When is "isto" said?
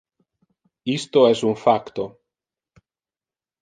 0.95-1.25